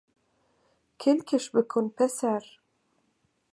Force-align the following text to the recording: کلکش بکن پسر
کلکش 1.01 1.45
بکن 1.53 1.85
پسر 1.97 2.43